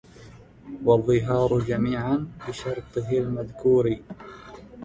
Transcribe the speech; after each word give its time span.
وَالظِّهَارُ 0.85 1.59
جَمِيعًا 1.59 2.27
بِشَرْطِهِ 2.47 3.11
الْمَذْكُورِ 3.17 3.97